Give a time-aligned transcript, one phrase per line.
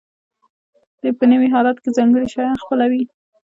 [1.01, 3.03] دوی په نوي حالت کې ځانګړي شیان خپلوي.